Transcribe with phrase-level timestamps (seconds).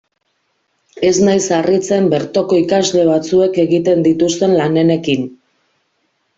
[1.09, 5.33] Ez naiz harritzen bertoko ikasle batzuek egiten dituzten lanenekin.